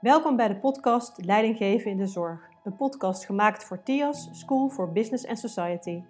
[0.00, 2.40] Welkom bij de podcast Leiding geven in de zorg.
[2.64, 6.02] Een podcast gemaakt voor TIAS, School for Business and Society.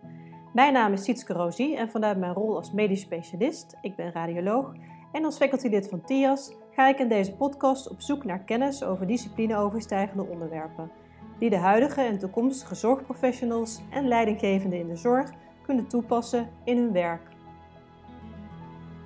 [0.53, 4.73] Mijn naam is Sietske Rosie en vanuit mijn rol als medisch specialist, ik ben radioloog,
[5.13, 9.07] en als facultylid van TIAS ga ik in deze podcast op zoek naar kennis over
[9.07, 10.91] disciplineoverstijgende onderwerpen,
[11.39, 15.31] die de huidige en toekomstige zorgprofessionals en leidinggevenden in de zorg
[15.63, 17.29] kunnen toepassen in hun werk.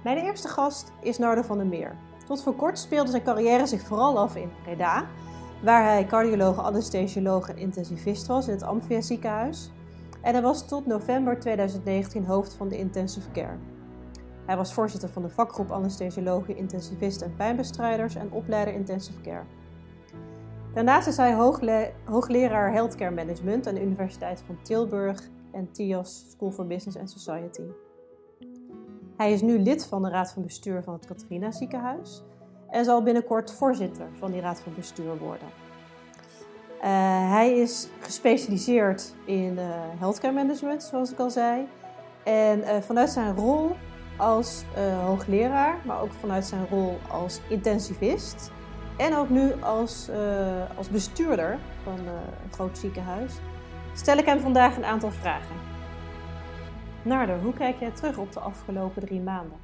[0.05, 1.97] Mijn eerste gast is Nardo van der Meer.
[2.33, 5.07] Tot voor kort speelde zijn carrière zich vooral af in Breda,
[5.63, 9.71] waar hij cardioloog, anesthesioloog en intensivist was in het Amphia ziekenhuis.
[10.21, 13.57] En hij was tot november 2019 hoofd van de intensive care.
[14.47, 19.45] Hij was voorzitter van de vakgroep anesthesiologen, intensivisten en pijnbestrijders en opleider intensive care.
[20.75, 21.35] Daarnaast is hij
[22.05, 27.92] hoogleraar healthcare management aan de Universiteit van Tilburg en TIAS School for Business and Society.
[29.23, 32.23] Hij is nu lid van de raad van bestuur van het Catharina ziekenhuis
[32.71, 35.49] en zal binnenkort voorzitter van die raad van bestuur worden.
[36.77, 36.85] Uh,
[37.31, 39.63] hij is gespecialiseerd in uh,
[39.99, 41.69] healthcare management, zoals ik al zei.
[42.25, 43.77] En uh, vanuit zijn rol
[44.17, 44.65] als
[45.05, 48.51] hoogleraar, maar ook vanuit zijn rol als intensivist
[48.97, 50.11] en ook nu als,
[50.77, 53.33] als bestuurder van een groot ziekenhuis,
[53.95, 55.72] stel ik hem vandaag een aantal vragen.
[57.05, 59.59] Nardo, hoe kijk jij terug op de afgelopen drie maanden?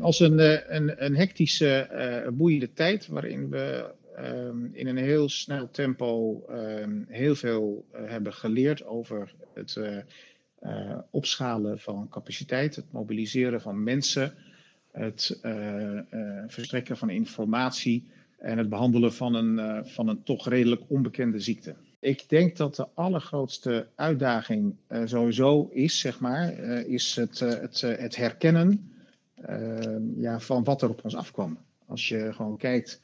[0.00, 1.88] Als een, eh, een, een hectische,
[2.24, 8.00] uh, boeiende tijd waarin we um, in een heel snel tempo um, heel veel uh,
[8.10, 9.80] hebben geleerd over het
[11.10, 14.34] opschalen van capaciteit, het mobiliseren van mensen,
[14.92, 15.38] het
[16.46, 21.74] verstrekken van informatie en het behandelen van een, van een toch redelijk onbekende ziekte.
[22.00, 27.48] Ik denk dat de allergrootste uitdaging uh, sowieso is, zeg maar, uh, is het, uh,
[27.50, 28.92] het, het herkennen
[29.34, 31.58] ehm, ja, van wat er op ons afkwam.
[31.86, 33.00] Als je gewoon kijkt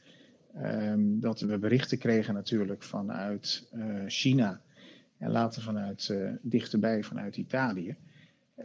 [0.63, 3.69] um, dat we berichten kregen natuurlijk vanuit
[4.07, 4.61] China
[5.17, 7.95] en later vanuit dichterbij vanuit Italië,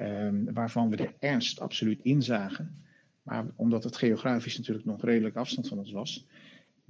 [0.00, 2.82] um, waarvan we de ernst absoluut inzagen.
[3.22, 6.26] Maar omdat het geografisch natuurlijk nog redelijk afstand van ons was,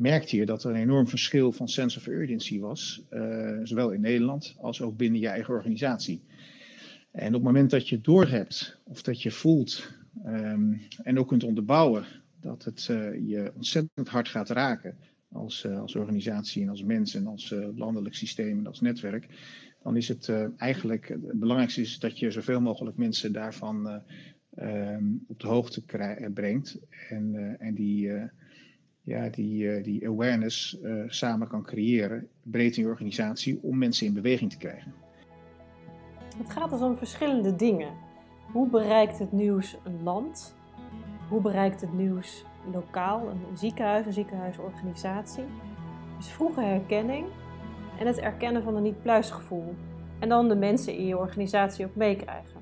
[0.02, 4.00] merkte je dat er een enorm verschil van sense of urgency was, uh, zowel in
[4.00, 6.22] Nederland als ook binnen je eigen organisatie.
[7.10, 9.92] En op het moment dat je doorhebt of dat je voelt
[10.26, 12.04] um, en ook kunt onderbouwen
[12.40, 14.96] dat het uh, je ontzettend hard gaat raken
[15.28, 19.26] als, uh, als organisatie en als mens en als landelijk systeem en als netwerk,
[19.82, 24.02] dan is het eigenlijk het belangrijkste is dat je zoveel mogelijk mensen daarvan
[24.58, 25.82] um, op de hoogte
[26.34, 28.10] brengt en, en die
[29.02, 34.06] ja, die, eh, die awareness uh, samen kan creëren, breed in je organisatie, om mensen
[34.06, 34.94] in beweging te krijgen.
[36.36, 37.92] Het gaat dus om verschillende dingen.
[38.52, 40.56] Hoe bereikt het nieuws een land?
[41.28, 45.44] Hoe bereikt het nieuws lokaal, een ziekenhuis, een ziekenhuisorganisatie?
[46.16, 47.26] Dus vroege herkenning
[47.98, 49.74] en het erkennen van een niet-pluisgevoel.
[50.18, 52.60] En dan de mensen in je organisatie ook meekrijgen.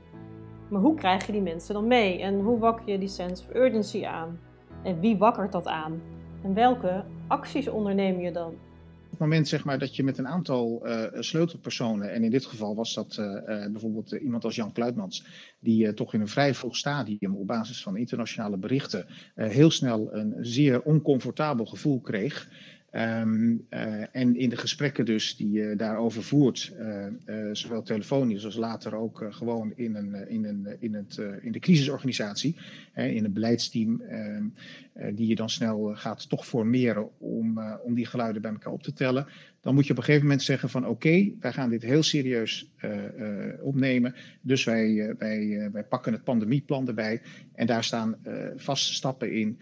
[0.68, 2.20] Maar hoe krijg je die mensen dan mee?
[2.20, 4.38] En hoe wak je die sense of urgency aan?
[4.82, 6.00] En wie wakkert dat aan?
[6.42, 8.54] En welke acties onderneem je dan?
[9.04, 12.46] Op het moment zeg maar, dat je met een aantal uh, sleutelpersonen, en in dit
[12.46, 15.24] geval was dat uh, uh, bijvoorbeeld iemand als Jan Kluitmans,
[15.60, 20.34] die toch in een vrij vroeg stadium op basis van internationale berichten heel snel een
[20.40, 22.48] zeer oncomfortabel gevoel kreeg.
[22.92, 28.44] Um, uh, en in de gesprekken dus die je daarover voert, uh, uh, zowel telefonisch
[28.44, 32.56] als later ook gewoon in, een, in, een, in, het, in de crisisorganisatie,
[32.94, 34.44] in een beleidsteam, ehm,
[35.14, 38.92] die je dan snel gaat toch formeren om, om die geluiden bij elkaar op te
[38.92, 39.26] tellen.
[39.60, 42.72] Dan moet je op een gegeven moment zeggen van oké, wij gaan dit heel serieus
[43.60, 44.14] opnemen.
[44.40, 45.14] Dus wij,
[45.72, 47.22] wij pakken het pandemieplan erbij
[47.54, 48.16] en daar staan
[48.56, 49.58] vaste stappen in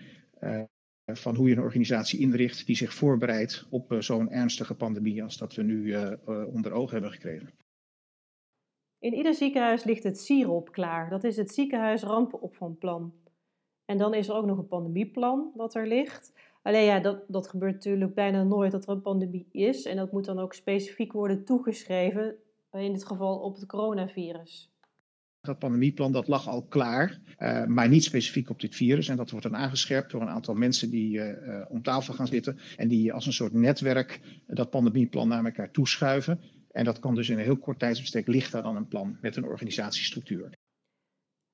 [1.13, 5.37] van hoe je een organisatie inricht die zich voorbereidt op uh, zo'n ernstige pandemie als
[5.37, 7.51] dat we nu uh, onder ogen hebben gekregen.
[8.99, 11.11] In ieder ziekenhuis ligt het SIROP klaar.
[11.11, 13.13] Dat is het ziekenhuis rampenopvangplan.
[13.85, 16.33] En dan is er ook nog een pandemieplan wat er ligt.
[16.63, 19.85] Alleen ja, dat, dat gebeurt natuurlijk bijna nooit dat er een pandemie is.
[19.85, 22.37] En dat moet dan ook specifiek worden toegeschreven,
[22.73, 24.73] in dit geval op het coronavirus.
[25.41, 29.09] Dat pandemieplan dat lag al klaar, uh, maar niet specifiek op dit virus.
[29.09, 32.59] En dat wordt dan aangescherpt door een aantal mensen die uh, om tafel gaan zitten
[32.77, 36.41] en die als een soort netwerk dat pandemieplan naar elkaar toeschuiven.
[36.71, 39.45] En dat kan dus in een heel kort tijdsbestek lichter dan een plan met een
[39.45, 40.53] organisatiestructuur.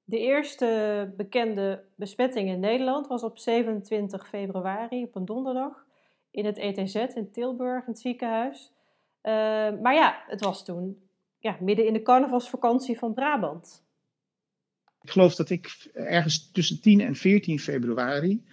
[0.05, 5.87] De eerste bekende besmetting in Nederland was op 27 februari, op een donderdag,
[6.31, 8.73] in het ETZ in Tilburg, het ziekenhuis.
[9.83, 11.04] Maar ja, het was toen
[11.45, 13.85] ja, midden in de carnavalsvakantie van Brabant.
[15.03, 18.45] Ik geloof dat ik ergens tussen 10 en 14 februari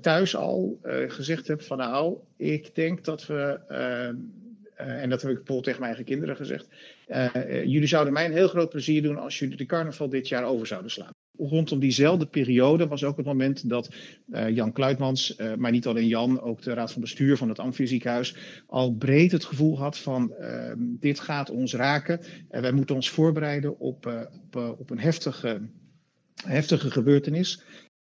[0.00, 3.60] thuis al gezegd heb van nou, ik denk dat we,
[4.76, 6.68] en dat heb ik bijvoorbeeld tegen mijn eigen kinderen gezegd,
[7.64, 10.66] jullie zouden mij een heel groot plezier doen als jullie de carnaval dit jaar over
[10.66, 13.94] zouden slaan rondom diezelfde periode was ook het moment dat
[14.28, 17.58] uh, Jan Kluitmans, uh, maar niet alleen Jan, ook de raad van bestuur van het
[17.58, 18.36] Amfieziekenhuis,
[18.66, 23.10] al breed het gevoel had van uh, dit gaat ons raken en wij moeten ons
[23.10, 25.60] voorbereiden op, eh, op, op, een heftige,
[26.44, 27.62] heftige gebeurtenis.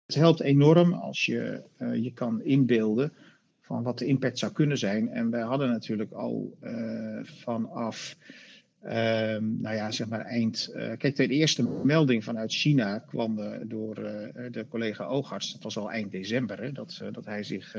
[0.06, 3.14] Het helpt enorm als je je kan inbeelden
[3.62, 5.10] van wat de impact zou kunnen zijn.
[5.10, 6.58] En wij hadden natuurlijk al
[7.24, 8.18] vanaf
[8.84, 10.72] Ehm, nou ja, zeg maar eind.
[10.74, 15.54] Uh, kijk, de eerste melding vanuit China kwam uh, door uh, de collega oogarts.
[15.54, 17.76] Het was al eind december, hè, dat, dat hij zich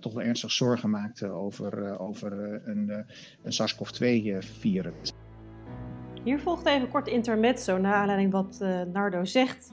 [0.00, 2.32] toch wel ernstig zorgen maakte over, over
[2.64, 3.04] een,
[3.42, 5.12] een SARS-CoV-2-virus.
[6.24, 8.58] Hier volgt even kort intermezzo naar aanleiding wat
[8.92, 9.72] Nardo zegt.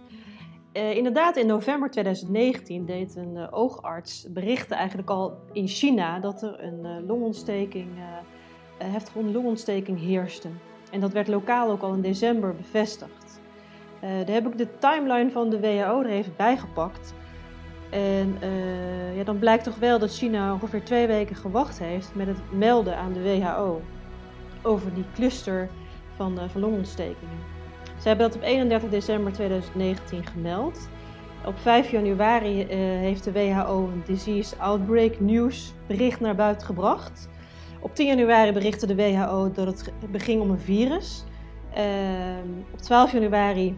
[0.72, 7.06] inderdaad, in november 2019 deed een oogarts berichten eigenlijk al in China dat er een
[7.06, 8.18] longontsteking eh,
[8.78, 10.48] heftige longontsteking heerste.
[10.92, 13.42] En dat werd lokaal ook al in december bevestigd.
[14.04, 17.14] Uh, daar heb ik de timeline van de WHO er even bijgepakt.
[17.90, 22.28] En uh, ja, dan blijkt toch wel dat China ongeveer twee weken gewacht heeft met
[22.28, 23.82] het melden aan de WHO
[24.62, 25.70] over die cluster
[26.16, 27.38] van, uh, van longontstekingen.
[28.02, 30.90] Ze hebben dat op 31 december 2019 gemeld.
[31.46, 37.30] Op 5 januari heeft de WHO een Disease Outbreak News bericht naar buiten gebracht.
[37.84, 41.24] Op 10 januari berichtte de WHO dat het beging om een virus.
[41.74, 43.78] Ehm, op 12 januari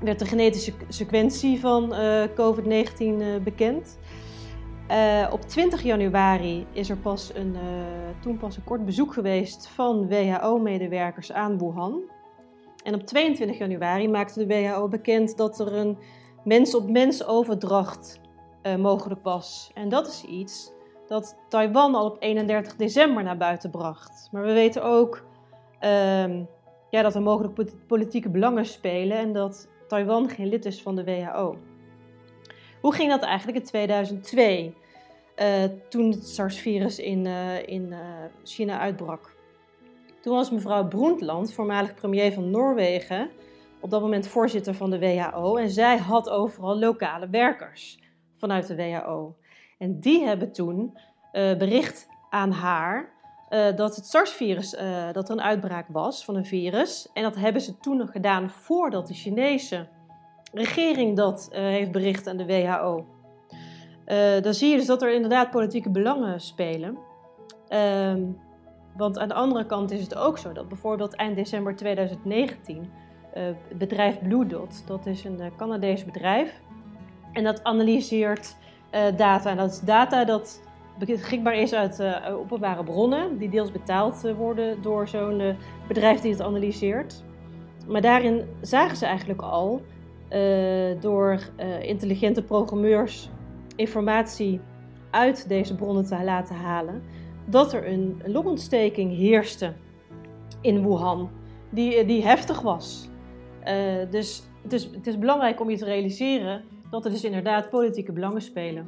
[0.00, 3.98] werd de genetische sequentie van uh, COVID-19 uh, bekend.
[4.90, 7.56] Uh, op 20 januari is er pas een,
[8.20, 12.00] toen pas een kort bezoek geweest van WHO-medewerkers aan Wuhan.
[12.84, 15.98] En op 22 januari maakte de WHO bekend dat er een
[16.44, 18.20] mens-op-mens overdracht
[18.78, 19.70] mogelijk was.
[19.74, 20.72] En dat is iets
[21.12, 24.28] dat Taiwan al op 31 december naar buiten bracht.
[24.30, 25.24] Maar we weten ook
[25.80, 26.48] um,
[26.90, 31.04] ja, dat er mogelijk politieke belangen spelen en dat Taiwan geen lid is van de
[31.04, 31.56] WHO.
[32.80, 34.74] Hoe ging dat eigenlijk in 2002,
[35.36, 37.98] uh, eh, toen het SARS-virus in, uh, in uh,
[38.44, 39.34] China uitbrak?
[40.20, 43.30] Toen was mevrouw Brundtland, voormalig premier van Noorwegen,
[43.80, 45.56] op dat moment voorzitter van de WHO.
[45.56, 47.98] En zij had overal lokale werkers
[48.34, 49.34] vanuit de WHO.
[49.82, 50.98] En die hebben toen
[51.32, 53.08] uh, bericht aan haar
[53.50, 57.08] uh, dat het SARS-virus, uh, dat er een uitbraak was van een virus.
[57.12, 59.88] En dat hebben ze toen nog gedaan voordat de Chinese
[60.52, 63.06] regering dat heeft bericht aan de WHO.
[64.42, 66.98] dan zie je dus dat er inderdaad politieke belangen spelen.
[67.68, 68.22] Ehm,
[68.96, 72.90] want aan de andere kant is het ook zo dat bijvoorbeeld eind december 2019
[73.30, 76.60] het bedrijf Blue Dot, dat is een Canadees bedrijf,
[77.32, 78.56] en dat analyseert
[79.16, 79.50] data.
[79.50, 80.60] En dat is data dat
[80.98, 85.56] beschikbaar is uit uh, openbare bronnen, die deels betaald uh, worden door zo'n
[85.88, 87.24] bedrijf die het analyseert.
[87.88, 89.82] Maar daarin zagen ze eigenlijk al
[91.00, 91.38] door
[91.80, 93.30] intelligente programmeurs
[93.76, 94.60] informatie
[95.10, 97.02] uit deze bronnen te laten halen,
[97.44, 99.72] dat er een longontsteking heerste
[100.60, 101.30] in Wuhan,
[101.70, 103.08] die, die heftig was.
[104.10, 108.12] dus het is, het is belangrijk om je te realiseren dat er dus inderdaad politieke
[108.12, 108.86] belangen spelen.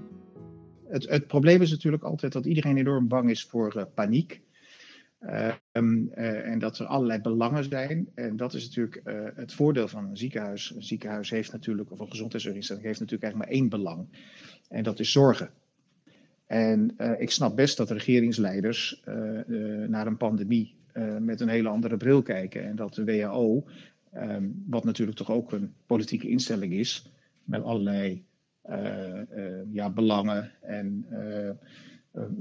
[0.89, 4.41] Het, het probleem is natuurlijk altijd dat iedereen enorm bang is voor uh, paniek.
[5.21, 8.09] Uh, uh, en dat er allerlei belangen zijn.
[8.15, 9.01] En dat is natuurlijk
[9.37, 10.73] het voordeel van een ziekenhuis.
[10.75, 14.09] Een ziekenhuis heeft natuurlijk, of een gezondheidszorginstelling heeft natuurlijk eigenlijk maar één belang.
[14.69, 15.51] En dat is zorgen.
[16.47, 19.03] En ik snap best dat regeringsleiders
[19.87, 20.77] naar een pandemie
[21.21, 22.65] met een hele andere bril kijken.
[22.65, 23.65] En dat de WHO,
[24.17, 27.14] um, wat natuurlijk toch ook een politieke instelling is,
[27.45, 28.25] met allerlei
[28.71, 31.51] uh, uh, ja, belangen en uh,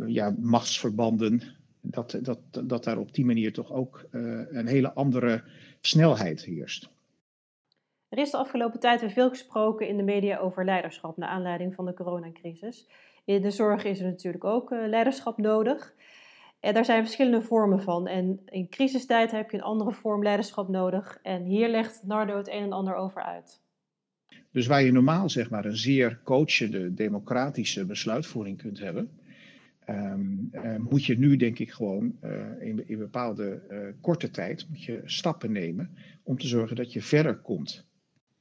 [0.08, 1.42] ja, machtsverbanden.
[1.82, 5.44] Dat, dat, dat daar op die manier toch ook een hele andere
[5.82, 6.90] snelheid heerst.
[8.10, 11.76] Er is de afgelopen tijd weer veel gesproken in de media over leiderschap naar aanleiding
[11.76, 12.90] van de coronacrisis.
[13.26, 15.94] In de zorg is er natuurlijk ook leiderschap nodig.
[16.60, 18.08] En daar zijn verschillende vormen van.
[18.08, 21.20] En in crisistijd heb je een andere vorm leiderschap nodig.
[21.22, 23.63] En hier legt Nardo het een en ander over uit.
[24.54, 29.10] Dus waar je normaal zeg maar een zeer coachende, democratische besluitvoering kunt hebben,
[29.90, 34.66] um, uh, moet je nu denk ik gewoon uh, in, in, bepaalde uh, korte tijd
[34.70, 35.90] moet je stappen nemen
[36.24, 37.86] om te zorgen dat je verder komt.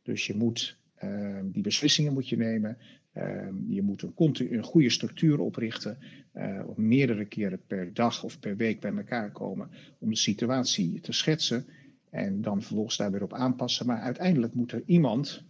[0.02, 2.76] Dus je moet ehm, die beslissingen moet je nemen.
[3.12, 5.99] Ehm, je moet een, goede structuur oprichten,
[6.66, 11.12] op meerdere keren per dag of per week bij elkaar komen om de situatie te
[11.12, 11.66] schetsen
[12.11, 13.87] en dan vervolgens daar weer op aanpassen.
[13.87, 15.45] Maar uiteindelijk moet er iemand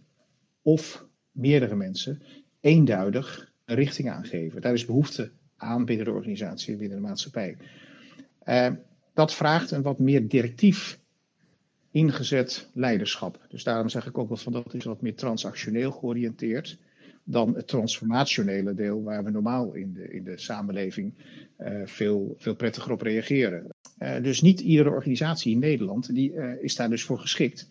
[0.63, 2.21] of meerdere mensen
[2.59, 4.61] eenduidig een richting aangeven.
[4.61, 7.57] Daar is behoefte aan binnen de organisatie en binnen de maatschappij.
[8.45, 8.69] Uh,
[9.13, 10.99] dat vraagt een wat meer directief
[11.91, 13.45] ingezet leiderschap.
[13.49, 16.77] Dus daarom zeg ik ook wel van dat is wat meer transactioneel georiënteerd
[17.23, 21.13] dan het transformationele deel waar we normaal in de, in de samenleving
[21.59, 23.67] uh, veel, veel prettiger op reageren.
[23.99, 27.69] Uh, dus niet iedere organisatie in Nederland die, is daar dus voor geschikt.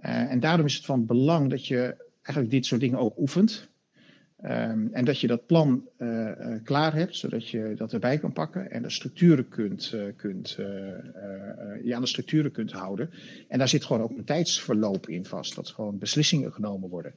[0.00, 3.68] en daarom is het van belang dat je eigenlijk dit soort dingen ook oefent.
[4.44, 8.32] Um, en dat je dat plan uh, uh, klaar hebt, zodat je dat erbij kan
[8.32, 10.50] pakken en de structuren kunt, uh, kunt,
[11.82, 13.10] je aan de structuren kunt houden.
[13.48, 17.14] En daar zit gewoon ook een tijdsverloop in vast, dat gewoon beslissingen genomen worden.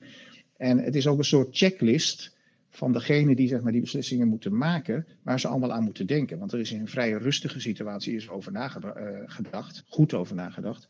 [0.58, 2.38] En het is ook een soort checklist
[2.70, 6.40] van degene die zeg maar, die beslissingen moeten maken, waar ze allemaal aan moeten denken.
[6.40, 10.88] Want er is in een vrij rustige situatie is over nagedacht, goed over nagedacht.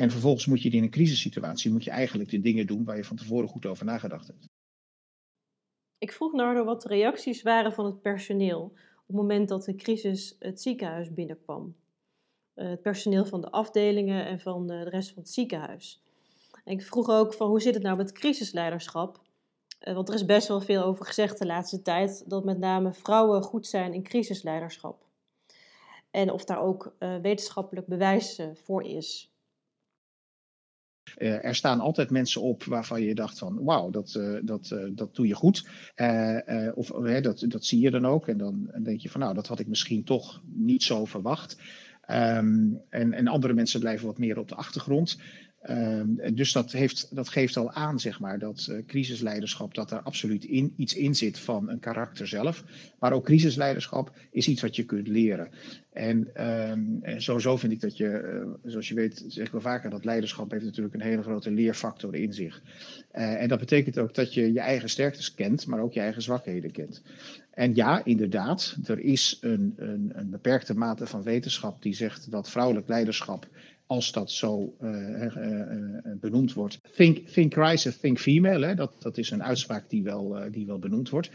[0.00, 3.04] En vervolgens moet je in een crisissituatie moet je eigenlijk de dingen doen waar je
[3.04, 4.48] van tevoren goed over nagedacht hebt.
[5.98, 8.62] Ik vroeg Nardo wat de reacties waren van het personeel
[8.96, 11.76] op het moment dat de crisis het ziekenhuis binnenkwam.
[12.54, 16.02] Uh, het personeel van de afdelingen en van uh, de rest van het ziekenhuis.
[16.64, 19.20] En ik vroeg ook van hoe zit het nou met crisisleiderschap?
[19.80, 22.92] Uh, want er is best wel veel over gezegd de laatste tijd dat met name
[22.92, 25.06] vrouwen goed zijn in crisisleiderschap.
[26.10, 29.29] En of daar ook wetenschappelijk bewijs voor is.
[31.18, 34.90] Uh, er staan altijd mensen op waarvan je dacht van wauw, dat, uh, dat, uh,
[34.94, 35.68] dat doe je goed.
[36.74, 36.88] of
[37.20, 38.28] dat, dat zie je dan ook.
[38.28, 41.56] En dan denk je van nou, dat had ik misschien toch niet zo verwacht.
[42.10, 45.18] Um, en, en andere mensen blijven wat meer op de achtergrond.
[45.68, 50.02] Um, dus dat, heeft, dat geeft al aan, zeg maar, dat uh, crisisleiderschap, dat daar
[50.02, 52.64] absoluut in, iets in zit van een karakter zelf.
[52.98, 55.48] Maar ook crisisleiderschap is iets wat je kunt leren.
[55.92, 59.60] En, um, en sowieso vind ik dat je, uh, zoals je weet, zeg ik wel
[59.60, 62.62] vaker, dat leiderschap heeft natuurlijk een hele grote leerfactor in zich.
[63.14, 66.22] Uh, en dat betekent ook dat je je eigen sterktes kent, maar ook je eigen
[66.22, 67.02] zwakheden kent.
[67.50, 72.50] En ja, inderdaad, er is een, een, een beperkte mate van wetenschap die zegt dat
[72.50, 73.48] vrouwelijk leiderschap
[73.90, 76.80] als dat zo uh, uh, benoemd wordt.
[76.94, 78.66] Think, think crisis, think female.
[78.66, 78.74] Hè?
[78.74, 81.30] Dat, dat is een uitspraak die wel, die wel benoemd wordt.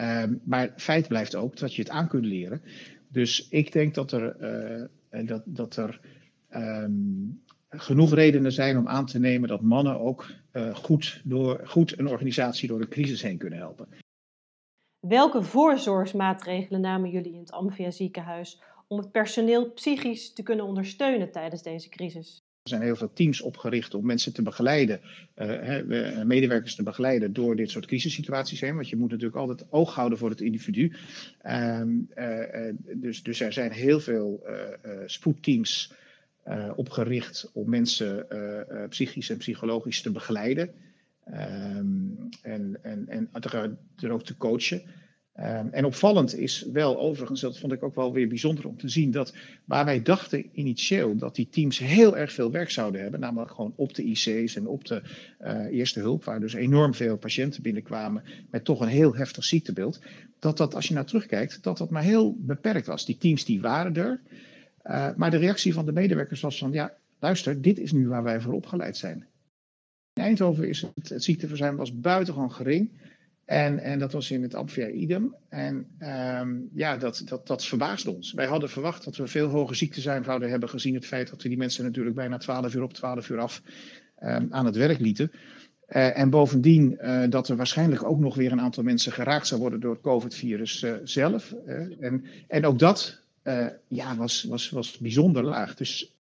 [0.00, 2.62] Um, maar feit blijft ook dat je het aan kunt leren.
[3.08, 4.36] Dus ik denk dat er,
[5.24, 6.00] dat, dat er
[6.54, 10.30] um, genoeg redenen zijn om aan te nemen dat mannen ook
[10.72, 13.88] goed, door, goed een organisatie door de crisis heen kunnen helpen.
[15.06, 21.30] Welke voorzorgsmaatregelen namen jullie in het Amphia ziekenhuis om het personeel psychisch te kunnen ondersteunen
[21.30, 22.42] tijdens deze crisis?
[22.62, 25.00] Er zijn heel veel teams opgericht om mensen te begeleiden,
[25.36, 28.74] uh, medewerkers te begeleiden door dit soort crisissituaties heen.
[28.74, 30.92] Want je moet natuurlijk altijd oog houden voor het individu.
[31.46, 34.42] Um, uh, dus, dus er zijn heel veel
[35.06, 35.92] spoedteams
[36.74, 38.26] opgericht om mensen
[38.88, 40.70] psychisch en psychologisch te begeleiden.
[41.24, 43.28] En, en, en
[43.96, 44.82] er ook te coachen.
[45.38, 48.88] Um, en opvallend is wel overigens, dat vond ik ook wel weer bijzonder om te
[48.88, 49.34] zien, dat
[49.64, 53.72] waar wij dachten initieel dat die teams heel erg veel werk zouden hebben, namelijk gewoon
[53.76, 55.02] op de IC's en op de
[55.40, 60.00] uh, eerste hulp, waar dus enorm veel patiënten binnenkwamen met toch een heel heftig ziektebeeld,
[60.38, 63.06] dat dat als je nou terugkijkt, dat dat maar heel beperkt was.
[63.06, 64.20] Die teams die waren er,
[64.84, 68.22] uh, maar de reactie van de medewerkers was van, ja, luister, dit is nu waar
[68.22, 69.26] wij voor opgeleid zijn.
[70.12, 72.90] In Eindhoven is het, het ziekteverzuim was buitengewoon gering.
[73.50, 75.34] En, en dat was in het Amphia idem.
[75.48, 75.86] En
[76.40, 78.32] um, ja, dat, dat, dat verbaasde ons.
[78.32, 81.42] Wij hadden verwacht dat we veel hoger ziekte zijn zouden hebben, gezien het feit dat
[81.42, 83.62] we die mensen natuurlijk bijna 12 uur op, 12 uur af
[84.22, 85.30] um, aan het werk lieten.
[85.88, 89.60] Uh, en bovendien uh, dat er waarschijnlijk ook nog weer een aantal mensen geraakt zou
[89.60, 91.52] worden door het COVID-virus uh, zelf.
[92.00, 93.22] en, en ook dat
[93.88, 95.74] ja, was, was, was bijzonder laag.
[95.74, 96.14] Dus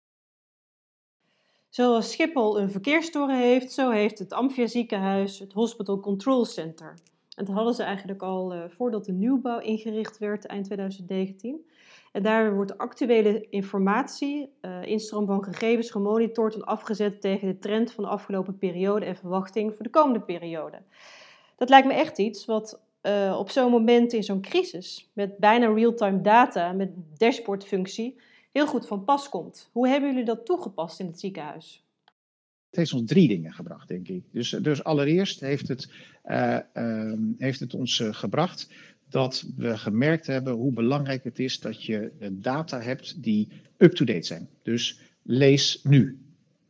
[1.68, 6.94] Zoals Schiphol een verkeerstoren heeft, zo heeft het Amphia ziekenhuis het Hospital Control Center.
[7.36, 11.66] Dat hadden ze eigenlijk al uh, voordat de nieuwbouw ingericht werd eind 2019.
[12.12, 17.92] En daar wordt actuele informatie, uh, instroom van gegevens gemonitord en afgezet tegen de trend
[17.92, 20.82] van de afgelopen periode en verwachting voor de komende periode.
[21.56, 25.72] Dat lijkt me echt iets wat uh, op zo'n moment in zo'n crisis, met bijna
[25.72, 28.20] real-time data, met dashboardfunctie,
[28.52, 29.70] heel goed van pas komt.
[29.72, 31.85] Hoe hebben jullie dat toegepast in het ziekenhuis?
[32.76, 34.24] Het heeft ons drie dingen gebracht, denk ik.
[34.32, 35.92] Dus, dus allereerst heeft het,
[36.24, 38.70] uh, uh, heeft het ons uh, gebracht
[39.08, 44.48] dat we gemerkt hebben hoe belangrijk het is dat je data hebt die up-to-date zijn.
[44.62, 46.18] Dus lees nu,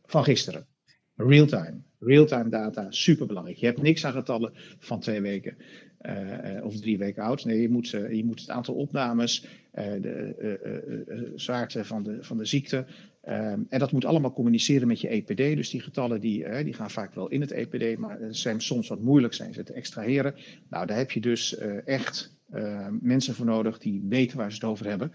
[0.04, 0.66] van gisteren,
[1.14, 1.82] real-time.
[1.98, 3.58] Real-time data, superbelangrijk.
[3.58, 5.56] Je hebt niks aan getallen van twee weken
[6.00, 7.44] uh, of drie weken oud.
[7.44, 12.86] Nee, je moet, je moet het aantal opnames, de zwaarte van de, van de ziekte,
[13.26, 15.56] Ehm, en dat moet allemaal communiceren met je EPD.
[15.56, 19.00] Dus die getallen die, die gaan vaak wel in het EPD, maar zijn soms wat
[19.00, 20.34] moeilijk zijn ze te extraheren.
[20.70, 22.34] Nou, daar heb je dus echt
[23.00, 25.12] mensen voor nodig die weten waar ze het over hebben.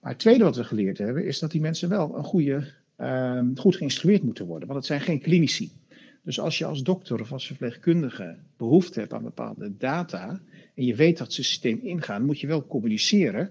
[0.00, 3.54] Maar het tweede wat we geleerd hebben, is dat die mensen wel een goede, ehm,
[3.54, 4.68] goed geïnstrueerd moeten worden.
[4.68, 5.72] Want het zijn geen klinici.
[6.22, 10.40] Dus als je als dokter of als verpleegkundige behoefte hebt aan bepaalde data
[10.74, 13.50] en je weet dat ze systeem ingaan, moet je wel communiceren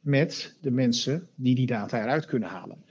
[0.00, 2.84] met de mensen die die data eruit kunnen halen.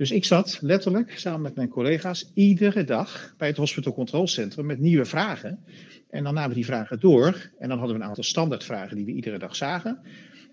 [0.00, 4.66] Dus ik zat letterlijk samen met mijn collega's iedere dag bij het Hospital Control Centrum
[4.66, 5.64] met nieuwe vragen.
[6.10, 9.04] En dan namen we die vragen door en dan hadden we een aantal standaardvragen die
[9.04, 10.00] we iedere dag zagen.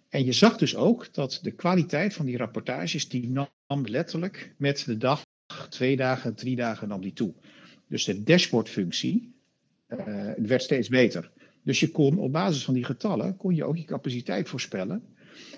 [0.09, 4.85] En je zag dus ook dat de kwaliteit van die rapportages, die nam letterlijk met
[4.85, 5.23] de dag,
[5.69, 7.33] twee dagen, drie dagen nam die toe.
[7.87, 9.35] Dus de dashboardfunctie
[9.87, 11.31] uh, werd steeds beter.
[11.63, 15.03] Dus je kon op basis van die getallen, kon je ook je capaciteit voorspellen.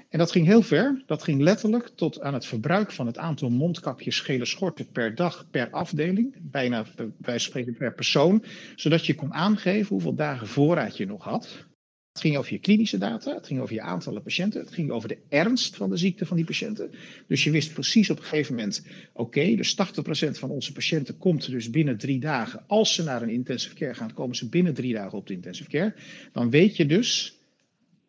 [0.10, 1.04] En dat ging heel ver.
[1.06, 5.48] Dat ging letterlijk tot aan het verbruik van het aantal mondkapjes gele schorten per dag
[5.52, 6.36] per afdeling.
[6.42, 6.86] Bijna
[7.18, 8.44] bij spreken per persoon.
[8.76, 11.68] Zodat je kon aangeven hoeveel dagen voorraad je nog had.
[12.12, 15.10] Het ging over je klinische data, het ging over je aantallen patiënten, het ging over
[15.10, 16.92] de ernst van de ziekte van die patiënten.
[17.28, 19.76] Dus je wist precies op een gegeven moment, oké, dus 80%
[20.32, 22.64] van onze patiënten komt dus binnen drie dagen.
[22.68, 25.70] Als ze naar een intensive care gaan, komen ze binnen drie dagen op de intensive
[25.70, 25.96] care.
[26.34, 27.39] Dan weet je dus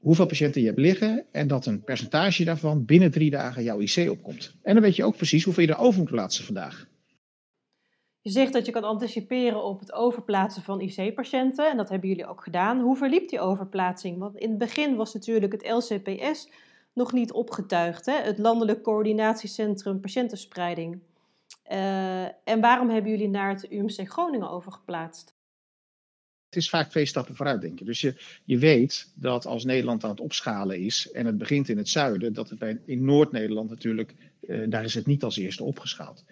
[0.01, 4.11] hoeveel patiënten je hebt liggen en dat een percentage daarvan binnen drie dagen jouw IC
[4.11, 4.55] opkomt.
[4.63, 6.89] En dan weet je ook precies hoeveel je erover moet plaatsen vandaag.
[8.21, 12.27] Je zegt dat je kan anticiperen op het overplaatsen van IC-patiënten en dat hebben jullie
[12.27, 12.81] ook gedaan.
[12.81, 14.19] Hoe verliep die overplaatsing?
[14.19, 16.49] Want in het begin was natuurlijk het LCPS
[16.93, 18.13] nog niet opgetuigd, hè?
[18.13, 21.01] het Landelijk Coördinatiecentrum Patiëntenspreiding.
[21.73, 25.35] Uh, en waarom hebben jullie naar het UMC Groningen overgeplaatst?
[26.51, 27.87] Het is vaak twee stappen vooruit denken.
[27.87, 28.15] Dus je,
[28.45, 32.33] je weet dat als Nederland aan het opschalen is en het begint in het zuiden,
[32.33, 36.25] dat het bij, in Noord-Nederland natuurlijk, uh, daar is het niet als eerste opgeschaald.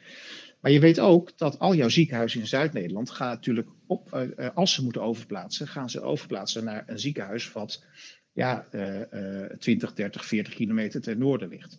[0.60, 4.74] Maar je weet ook dat al jouw ziekenhuizen in Zuid-Nederland gaan natuurlijk op, uh, als
[4.74, 7.84] ze moeten overplaatsen, gaan ze overplaatsen naar een ziekenhuis wat
[8.32, 11.78] ja, uh, 20, 30, 40 kilometer ten noorden ligt.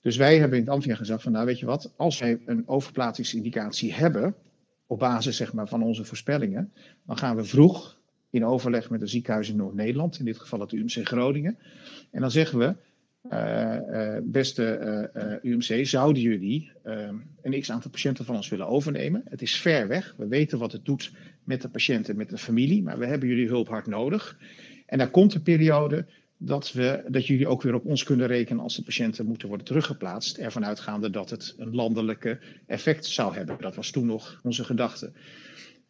[0.00, 2.68] Dus wij hebben in het Amvia gezegd van nou weet je wat, als wij een
[2.68, 4.34] overplaatsingsindicatie hebben,
[4.90, 6.72] op basis zeg maar, van onze voorspellingen,
[7.06, 8.00] dan gaan we vroeg
[8.30, 11.58] in overleg met een ziekenhuis in Noord-Nederland, in dit geval het UMC Groningen.
[12.10, 12.74] En dan zeggen we,
[13.30, 14.80] uh, beste
[15.42, 16.72] uh, UMC, zouden jullie
[17.42, 19.22] een x aantal patiënten van ons willen overnemen?
[19.24, 20.14] Het is ver weg.
[20.16, 21.12] We weten wat het doet
[21.44, 24.38] met de patiënt en met de familie, maar we hebben jullie hulp hard nodig.
[24.86, 26.06] En daar komt een periode
[26.42, 29.66] dat, we, dat jullie ook weer op ons kunnen rekenen als de patiënten moeten worden
[29.66, 30.38] teruggeplaatst.
[30.38, 33.56] Ervan uitgaande dat het een landelijke effect zou hebben.
[33.60, 35.12] Dat was toen nog onze gedachte.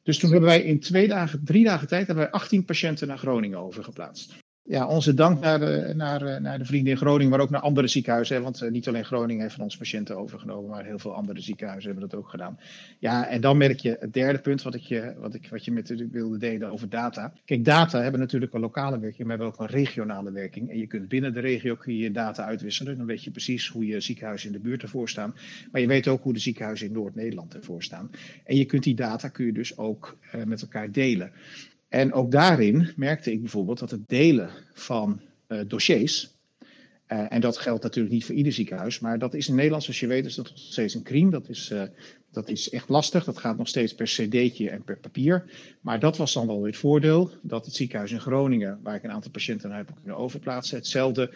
[0.03, 3.19] Dus toen hebben wij in twee dagen, drie dagen tijd, hebben wij 18 patiënten naar
[3.19, 4.39] Groningen overgeplaatst
[4.71, 7.61] ja, onze dank naar de, naar, eh, naar de vrienden in Groningen, maar ook naar
[7.61, 8.43] andere ziekenhuizen.
[8.43, 11.91] Want eh, niet alleen Groningen heeft van ons patiënten overgenomen, maar heel veel andere ziekenhuizen
[11.91, 12.59] hebben dat ook gedaan.
[12.99, 15.73] Ja, en dan merk je het derde punt wat, ik je, wat, ik, wat je
[15.73, 17.33] met wilde delen over data.
[17.45, 20.71] Kijk, data hebben natuurlijk een lokale werking, maar hebben ook een regionale werking.
[20.71, 22.97] En je kunt binnen de regio kun je, data uitwisselen.
[22.97, 25.35] Dan weet je precies hoe je ziekenhuizen in de buurt ervoor staan.
[25.73, 28.11] Maar je weet ook hoe de ziekenhuizen in Noord-Nederland ervoor staan.
[28.45, 31.33] En je kunt die data kun je dus ook met elkaar delen.
[31.91, 36.31] En ook daarin merkte ik bijvoorbeeld dat het delen van uh, dossiers,
[37.09, 40.01] uh, en dat geldt natuurlijk niet voor ieder ziekenhuis, maar dat is in Nederland, zoals
[40.01, 41.31] je weet, is dat nog steeds een crime.
[41.31, 41.83] Dat is, uh,
[42.31, 43.25] dat is echt lastig.
[43.25, 45.45] Dat gaat nog steeds per cd'tje en per papier.
[45.81, 49.03] Maar dat was dan wel weer het voordeel dat het ziekenhuis in Groningen, waar ik
[49.03, 51.31] een aantal patiënten heb kunnen overplaatsen, hetzelfde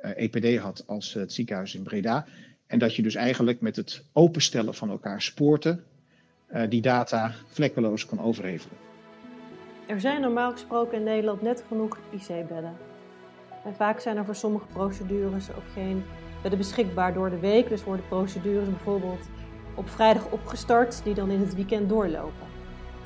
[0.00, 2.26] EPD had als het ziekenhuis in Breda.
[2.66, 5.84] En dat je dus eigenlijk met het openstellen van elkaar poorten
[6.68, 8.89] die data vlekkeloos kan overhevelen.
[9.90, 12.76] Er zijn normaal gesproken in Nederland net genoeg IC-bedden.
[13.64, 16.04] En vaak zijn er voor sommige procedures ook geen
[16.42, 17.68] bedden beschikbaar door de week.
[17.68, 19.28] Dus worden procedures bijvoorbeeld
[19.74, 22.46] op vrijdag opgestart, die dan in het weekend doorlopen,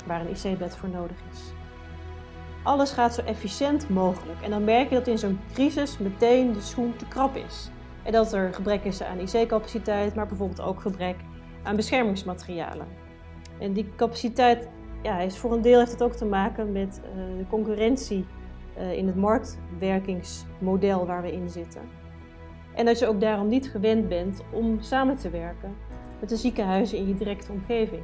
[0.05, 1.39] waar een IC-bed voor nodig is.
[2.63, 4.41] Alles gaat zo efficiënt mogelijk.
[4.41, 7.69] En dan merk je dat in zo'n crisis meteen de schoen te krap is.
[8.03, 11.15] En dat er gebrek is aan IC-capaciteit, maar bijvoorbeeld ook gebrek
[11.63, 12.87] aan beschermingsmaterialen.
[13.59, 14.67] En die capaciteit
[15.05, 18.25] ja, is voor een deel heeft het ook te maken met uh, de concurrentie
[18.77, 21.81] uh, in het marktwerkingsmodel waar we in zitten.
[22.75, 25.75] En dat je ook daarom niet gewend bent om samen te werken
[26.19, 28.03] met de ziekenhuizen in je directe omgeving.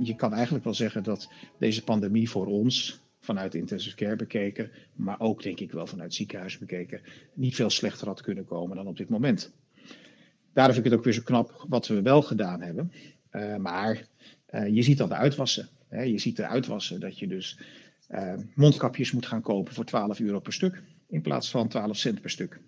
[0.00, 5.20] Je kan eigenlijk wel zeggen dat deze pandemie voor ons, vanuit intensive care bekeken, maar
[5.20, 7.00] ook denk ik wel vanuit ziekenhuizen bekeken,
[7.34, 9.52] niet veel slechter had kunnen komen dan op dit moment.
[10.52, 12.92] Daarom vind ik het ook weer zo knap wat we wel gedaan hebben.
[13.32, 14.06] Uh, maar
[14.62, 15.68] je ziet dat de uitwassen.
[15.88, 16.02] Hè?
[16.02, 17.58] Je ziet de uitwassen dat je dus
[18.10, 22.20] uh, mondkapjes moet gaan kopen voor 12 euro per stuk in plaats van 12 cent
[22.20, 22.60] per stuk.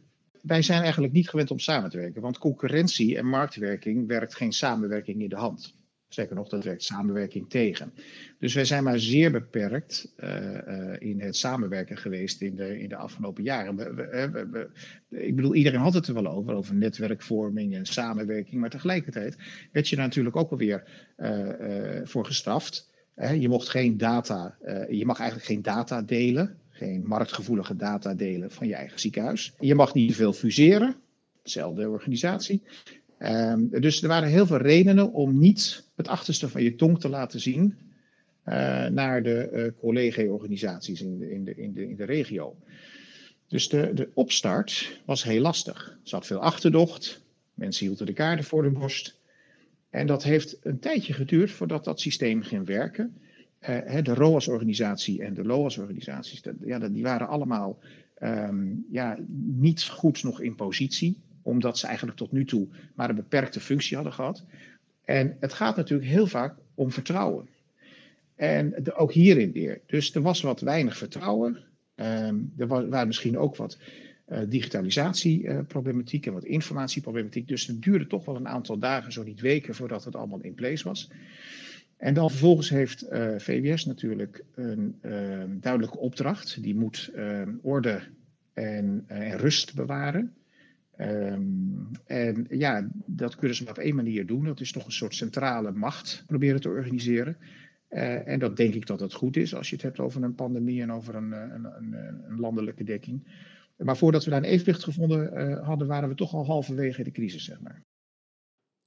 [0.43, 4.53] wij zijn eigenlijk niet gewend om samen te werken, want concurrentie en marktwerking werkt geen
[4.53, 5.75] samenwerking in de hand.
[6.17, 7.93] Zeker nog, dat werkt samenwerking tegen.
[8.39, 10.31] Dus wij zijn maar zeer beperkt uh,
[10.99, 13.77] in het samenwerken geweest in de, in de afgelopen jaren.
[13.77, 14.69] We, we, we,
[15.19, 18.61] ik bedoel, iedereen had het er wel over, over netwerkvorming en samenwerking.
[18.61, 19.37] Maar tegelijkertijd
[19.73, 20.85] werd je daar natuurlijk ook alweer
[21.17, 22.91] uh, voor gestraft.
[23.39, 24.57] je mocht geen data,
[24.91, 29.55] je mag eigenlijk geen data delen, geen marktgevoelige data delen van je eigen ziekenhuis.
[29.59, 30.97] Je mag niet veel fuseren,
[31.43, 32.63] dezelfde organisatie.
[33.19, 37.09] Um, dus er waren heel veel redenen om niet het achterste van je tong te
[37.09, 37.75] laten zien
[38.45, 42.57] uh, naar de uh, collega-organisaties in de, in, de, in, de, in de regio.
[43.49, 45.89] Dus de, de opstart was heel lastig.
[45.89, 47.23] Er zat veel achterdocht,
[47.55, 49.21] mensen hielden de kaarten voor de borst.
[49.91, 53.17] En dat heeft een tijdje geduurd voordat dat systeem ging werken.
[53.61, 57.79] Uh, de ROAS-organisatie en de LOAS-organisaties, ja, die waren allemaal
[58.23, 63.17] um, ja, niet goed nog in positie omdat ze eigenlijk tot nu toe maar een
[63.17, 64.45] beperkte functie hadden gehad.
[65.05, 67.49] En het gaat natuurlijk heel vaak om vertrouwen.
[68.35, 69.81] En ook hierin weer.
[69.87, 71.65] Dus er was wat weinig vertrouwen.
[71.95, 73.79] Um, er waren misschien ook wat
[74.29, 77.49] uh, digitalisatieproblematiek en wat informatieproblematiek.
[77.49, 80.55] Dus het duurde toch wel een aantal dagen, zo niet weken, voordat het allemaal in
[80.55, 81.11] place was.
[81.97, 86.63] En dan vervolgens heeft uh, eh, VWS natuurlijk een ehm, duidelijke opdracht.
[86.63, 88.03] Die moet ehm, orde
[88.53, 90.35] en, en rust bewaren.
[91.01, 94.45] Um, en ja, dat kunnen ze maar op één manier doen.
[94.45, 97.37] Dat is toch een soort centrale macht proberen te organiseren.
[97.91, 100.35] Uh, en dat denk ik dat het goed is als je het hebt over een
[100.35, 101.93] pandemie en over een, een, een,
[102.29, 103.27] een landelijke dekking.
[103.77, 107.11] Maar voordat we daar een evenwicht gevonden uh, hadden, waren we toch al halverwege de
[107.11, 107.83] crisis, zeg maar.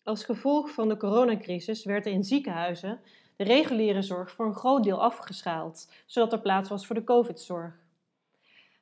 [0.04, 3.00] Als gevolg van de coronacrisis werd er in ziekenhuizen
[3.36, 7.88] de reguliere zorg voor een groot deel afgeschaald, zodat er plaats was voor de COVID-zorg.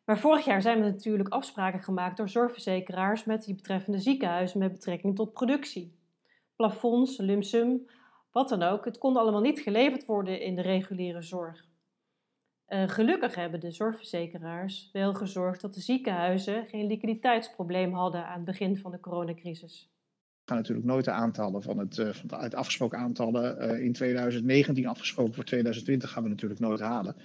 [0.08, 4.72] Maar vorig jaar zijn er natuurlijk afspraken gemaakt door zorgverzekeraars met die betreffende ziekenhuizen met
[4.72, 6.00] betrekking tot productie.
[6.56, 7.88] Plafonds, lumsum,
[8.32, 8.86] wat dan ook.
[8.86, 11.66] Het kon allemaal niet geleverd worden in de reguliere zorg.
[12.68, 18.46] Uh, gelukkig hebben de zorgverzekeraars wel gezorgd dat de ziekenhuizen geen liquiditeitsprobleem hadden aan het
[18.46, 19.90] begin van de coronacrisis.
[20.44, 24.88] We gaan natuurlijk nooit de aantallen van het, uh, van afgesproken aantallen uh, in 2019
[24.88, 27.16] afgesproken voor 2020 gaan we natuurlijk nooit halen.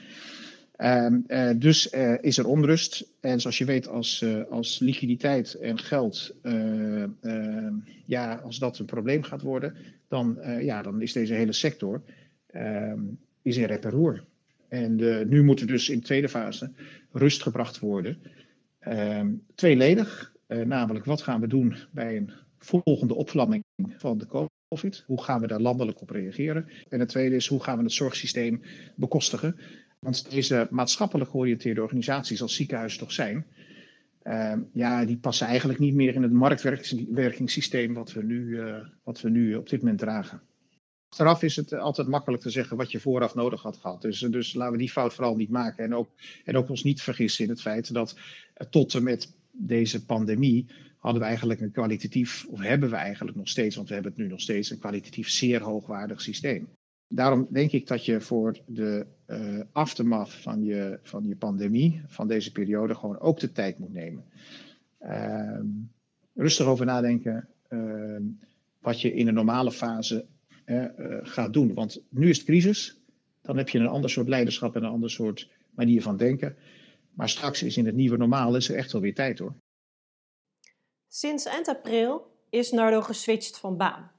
[0.79, 3.09] Um, uh, dus uh, is er onrust.
[3.21, 7.75] En zoals je weet, als, uh, als liquiditeit en geld, ehm,
[8.07, 9.77] ja, als dat een probleem gaat worden,
[10.09, 12.03] dan, ja, dan is deze hele sector
[12.47, 13.01] ehm,
[13.43, 14.25] is in rep en roer.
[14.69, 14.97] En
[15.29, 16.71] nu moet er dus in de tweede fase
[17.13, 18.19] rust gebracht worden.
[19.55, 23.65] tweeledig, namelijk wat gaan we doen bij een volgende opvlamming
[23.97, 25.05] van de COVID?
[25.07, 26.69] Hoe gaan we daar landelijk op reageren?
[26.89, 28.61] En het tweede is, hoe gaan we het zorgsysteem
[28.97, 29.57] bekostigen?
[30.05, 33.47] Want deze maatschappelijk georiënteerde organisaties als ziekenhuizen toch zijn,
[34.25, 39.21] uh, ja, die passen eigenlijk niet meer in het marktwerkingssysteem wat we nu, uh, wat
[39.21, 40.43] we nu op dit moment dragen.
[41.09, 44.03] Achteraf is het altijd makkelijk te zeggen wat je vooraf nodig had gehad.
[44.03, 45.85] Dus, dus laten we die fout vooral niet maken.
[45.85, 46.11] En ook,
[46.45, 50.67] en ook ons niet vergissen in het feit dat uh, tot en met deze pandemie
[50.99, 54.21] hadden we eigenlijk een kwalitatief, of hebben we eigenlijk nog steeds, want we hebben het
[54.21, 56.69] nu nog steeds, een kwalitatief zeer hoogwaardig systeem
[57.15, 62.29] daarom denk ik dat je voor de uh, aftermath van je, van je pandemie, van
[62.29, 64.25] deze periode, gewoon ook de tijd moet nemen.
[65.01, 65.61] Uh,
[66.35, 68.17] rustig over nadenken uh,
[68.81, 70.27] wat je in een normale fase
[70.67, 70.85] uh,
[71.23, 71.75] gaat doen.
[71.75, 73.01] Want nu is het crisis,
[73.43, 76.57] dan heb je een ander soort leiderschap en een ander soort manier van denken.
[77.15, 79.55] Maar straks is in het nieuwe normaal is er echt wel weer tijd hoor.
[81.09, 84.11] Sinds eind april is Nardo geswitcht van baan.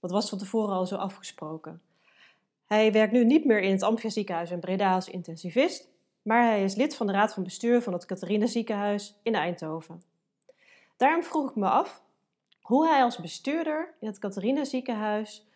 [0.00, 1.80] Dat was van tevoren al zo afgesproken.
[2.72, 5.88] Hij werkt nu niet meer in het Amphia ziekenhuis in Breda als intensivist,
[6.22, 10.02] maar hij is lid van de raad van bestuur van het Catharina ziekenhuis in Eindhoven.
[10.96, 12.02] Daarom vroeg ik me af
[12.60, 15.46] hoe hij als bestuurder in het Catharina ziekenhuis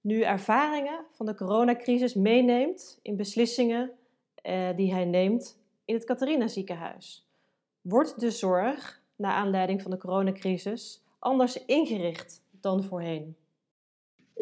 [0.00, 3.90] nu ervaringen van de coronacrisis meeneemt in beslissingen
[4.34, 7.28] eh, die hij neemt in het Catharina ziekenhuis.
[7.80, 13.36] Wordt de zorg, naar aanleiding van de coronacrisis, anders ingericht dan voorheen?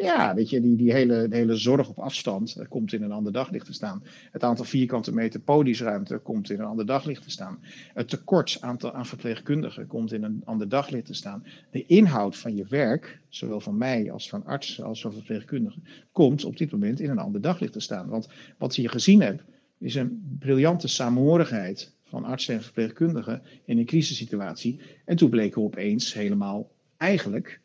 [0.01, 3.33] Ja, weet je, die, die hele, hele zorg op afstand uh, komt in een ander
[3.33, 4.03] daglicht te staan.
[4.33, 7.59] Het aantal vierkante meter podiumruimte komt in een ander daglicht te staan.
[7.95, 11.45] Het tekort aantal aan verpleegkundigen komt in een ander daglicht te staan.
[11.71, 16.45] De inhoud van je werk, zowel van mij als van artsen als van verpleegkundigen, komt
[16.45, 18.09] op dit moment in een ander daglicht te staan.
[18.09, 19.43] Want wat je gezien hebt,
[19.79, 24.81] is een briljante samenhorigheid van artsen en verpleegkundigen in een crisissituatie.
[25.05, 27.61] En toen bleken we opeens helemaal eigenlijk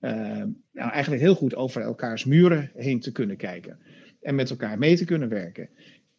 [0.00, 3.78] nou, eigenlijk heel goed over elkaars muren heen te kunnen kijken.
[4.22, 5.68] En met elkaar mee te kunnen werken.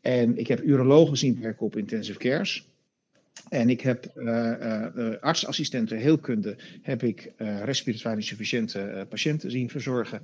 [0.02, 2.68] En ik heb urologen zien werken op intensive cares.
[3.50, 4.86] En ik heb uh,
[5.20, 10.22] artsassistenten heelkunde, heb ik respiratoire insufficiënte patiënten zien verzorgen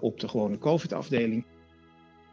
[0.00, 1.44] op de gewone COVID-afdeling.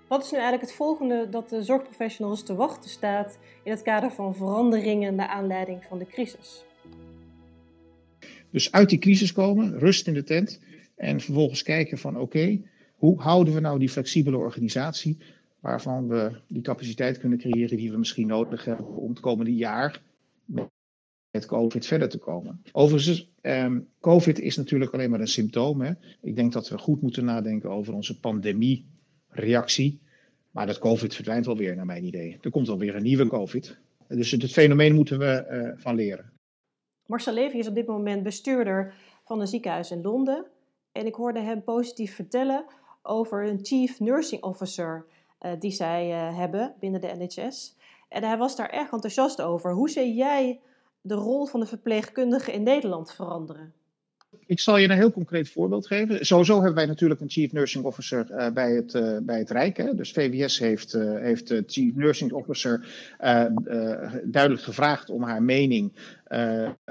[0.07, 4.11] Wat is nu eigenlijk het volgende dat de zorgprofessionals te wachten staat in het kader
[4.11, 6.65] van veranderingen naar aanleiding van de crisis?
[8.53, 10.59] Dus uit die crisis komen, rust in de tent
[10.95, 12.61] en vervolgens kijken van oké,
[12.95, 15.17] hoe houden we nou die flexibele organisatie
[15.59, 20.01] waarvan we die capaciteit kunnen creëren die we misschien nodig hebben om het komende jaar
[21.31, 22.61] met COVID verder te komen.
[22.71, 25.81] Overigens, eh, COVID is natuurlijk alleen maar een symptoom.
[25.81, 25.91] Hè.
[26.21, 30.01] Ik denk dat we goed moeten nadenken over onze pandemie-reactie.
[30.51, 32.37] Maar dat COVID verdwijnt alweer, naar mijn idee.
[32.41, 33.77] Er komt alweer een nieuwe COVID.
[34.07, 36.32] Dus het fenomeen moeten we uh, van leren.
[37.05, 40.45] Marcel Levy is op dit moment bestuurder van een ziekenhuis in Londen.
[40.91, 42.65] En ik hoorde hem positief vertellen
[43.01, 45.05] over een Chief Nursing Officer
[45.41, 47.75] uh, die zij uh, hebben binnen de NHS.
[48.09, 49.71] En hij was daar erg enthousiast over.
[49.71, 50.61] Hoe zie jij
[51.01, 53.73] de rol van de verpleegkundige in Nederland veranderen?
[54.45, 56.25] Ik zal je een heel concreet voorbeeld geven.
[56.25, 59.77] Sowieso hebben wij natuurlijk een Chief Nursing Officer uh, bij, het, uh, bij het Rijk.
[59.77, 59.95] Hè.
[59.95, 62.85] Dus VWS heeft, uh, heeft de Chief Nursing Officer
[64.23, 65.91] duidelijk gevraagd om haar mening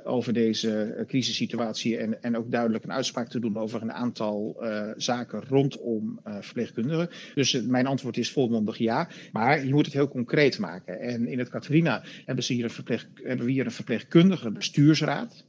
[0.05, 1.97] over deze crisissituatie.
[1.97, 4.65] En, en ook duidelijk een uitspraak te doen over een aantal
[4.97, 7.09] zaken rondom verpleegkundigen.
[7.35, 9.09] Dus mijn antwoord is volmondig ja.
[9.33, 11.01] Maar je moet het heel concreet maken.
[11.01, 15.45] En in het Catharina hebben, ze hier een verpleeg, hebben we hier een verpleegkundige bestuursraad.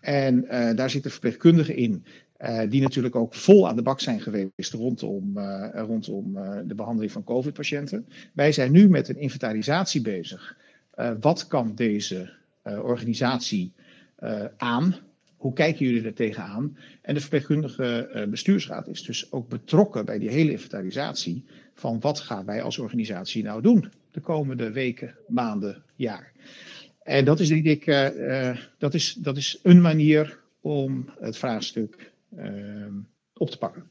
[0.00, 2.04] En uh, daar zitten verpleegkundigen in,
[2.40, 6.32] uh, die natuurlijk ook vol aan de bak zijn geweest rondom, uh, rondom
[6.66, 8.06] de behandeling van COVID-patiënten.
[8.32, 10.56] Wij zijn nu met een inventarisatie bezig.
[11.20, 12.30] wat kan deze
[12.64, 13.72] organisatie
[14.56, 14.94] aan?
[15.36, 16.76] Hoe kijken jullie er tegenaan?
[17.02, 22.44] En de verpleegkundige bestuursraad is dus ook betrokken bij die hele inventarisatie van wat gaan
[22.44, 26.32] wij als organisatie nou doen de komende weken, maanden, jaar.
[27.10, 32.12] En dat is denk ik, uh, dat, is, dat is een manier om het vraagstuk
[32.36, 32.86] uh,
[33.34, 33.90] op te pakken.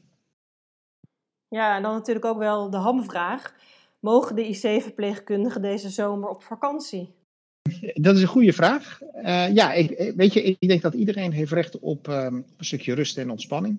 [1.48, 3.54] Ja, en dan natuurlijk ook wel de hamvraag.
[3.98, 7.14] Mogen de IC-verpleegkundigen deze zomer op vakantie?
[7.94, 9.00] Dat is een goede vraag.
[9.14, 12.14] Uh, ja, ik, weet je, ik denk dat iedereen heeft recht op um,
[12.56, 13.78] een stukje rust en ontspanning.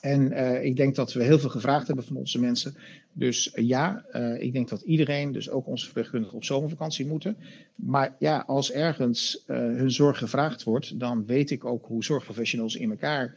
[0.00, 2.74] En uh, ik denk dat we heel veel gevraagd hebben van onze mensen.
[3.12, 7.36] Dus uh, ja, uh, ik denk dat iedereen, dus ook onze verpleegkundigen, op zomervakantie moeten.
[7.74, 12.90] Maar ja, als ergens hun zorg gevraagd wordt, dan weet ik ook hoe zorgprofessionals in
[12.90, 13.36] elkaar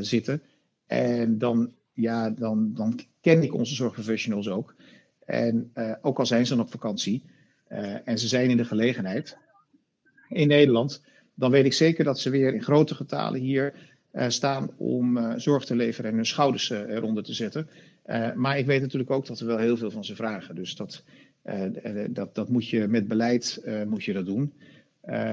[0.00, 0.42] zitten.
[0.86, 4.74] En dan, ja, dan, dan ken ik onze zorgprofessionals ook.
[5.24, 7.22] En ook al zijn ze dan op vakantie
[8.04, 9.36] en ze zijn in de gelegenheid
[10.28, 11.02] in Nederland,
[11.34, 13.74] dan weet ik zeker dat ze weer in grote getalen hier
[14.28, 17.68] staan om uh, zorg te leveren en hun schouders uh, eronder te zetten.
[18.34, 20.54] maar ik weet natuurlijk ook dat er wel heel veel van ze vragen.
[20.54, 21.02] Dus dat,
[22.08, 24.52] dat, dat moet je met beleid moet je dat doen.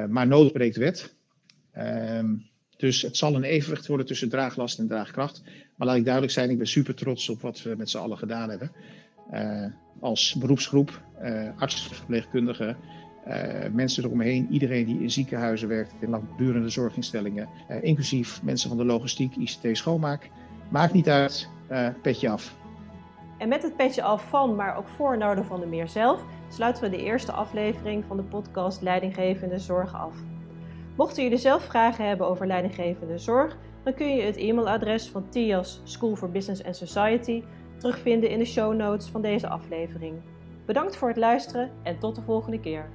[0.10, 1.14] maar nood breekt wet.
[1.72, 2.36] Ehm,
[2.78, 5.42] dus het zal een evenwicht worden tussen draaglast en draagkracht.
[5.76, 8.18] Maar laat ik duidelijk zijn, ik ben super trots op wat we met z'n allen
[8.18, 8.72] gedaan hebben.
[10.00, 11.02] als beroepsgroep,
[11.58, 12.78] artsen, verpleegkundigen,
[13.28, 13.34] uh,
[13.72, 18.86] mensen eromheen, iedereen die in ziekenhuizen werkt, in langdurende zorginstellingen, uh, inclusief mensen van de
[18.86, 20.30] logistiek, ICT, schoonmaak.
[20.70, 22.56] Maakt niet uit, uh, petje af.
[23.38, 26.84] En met het petje af van, maar ook voor Noorden van de Meer zelf, sluiten
[26.84, 30.16] we de eerste aflevering van de podcast Leidinggevende Zorg af.
[30.96, 35.82] Mochten jullie zelf vragen hebben over leidinggevende zorg, dan kun je het e-mailadres van TIAS
[35.84, 37.44] School for Business and Society
[37.78, 40.22] terugvinden in de show notes van deze aflevering.
[40.66, 42.90] Bedankt voor het luisteren en tot de volgende keer.